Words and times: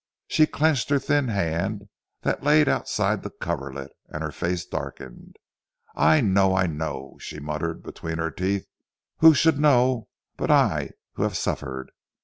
She 0.27 0.47
clenched 0.47 0.89
her 0.89 0.97
thin 0.97 1.27
hand 1.27 1.87
that 2.23 2.41
laid 2.41 2.67
outside 2.67 3.21
the 3.21 3.29
coverlet, 3.29 3.91
and 4.09 4.23
her 4.23 4.31
face 4.31 4.65
darkened. 4.65 5.35
"I 5.95 6.21
know! 6.21 6.55
I 6.55 6.65
know," 6.65 7.17
she 7.19 7.39
muttered 7.39 7.83
between 7.83 8.17
her 8.17 8.31
teeth, 8.31 8.65
"who 9.19 9.35
should 9.35 9.59
know 9.59 10.07
but 10.37 10.49
I 10.49 10.93
who 11.13 11.21
have 11.21 11.37
suffered? 11.37 11.91